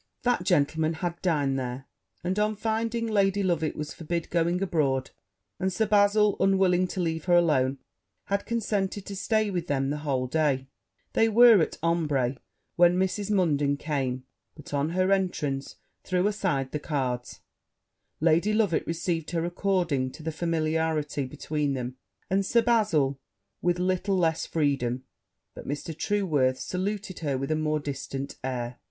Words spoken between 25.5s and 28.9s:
but Mr. Trueworth saluted her with a more distant air.